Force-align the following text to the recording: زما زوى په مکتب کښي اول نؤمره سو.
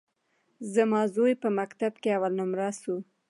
زما 0.73 1.01
زوى 1.15 1.33
په 1.43 1.47
مکتب 1.59 1.93
کښي 2.03 2.11
اول 2.15 2.31
نؤمره 2.39 2.69
سو. 2.81 2.95